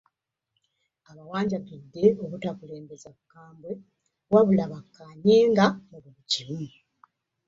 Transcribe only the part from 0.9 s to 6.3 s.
Abawanjagidde obutakulembeza bukambwe wabula bakkaanyenga mu buli